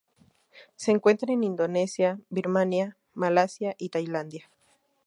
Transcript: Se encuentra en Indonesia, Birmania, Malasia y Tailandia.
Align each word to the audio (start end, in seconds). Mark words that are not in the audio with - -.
Se 0.77 0.89
encuentra 0.89 1.31
en 1.31 1.43
Indonesia, 1.43 2.19
Birmania, 2.31 2.97
Malasia 3.13 3.75
y 3.77 3.89
Tailandia. 3.89 4.49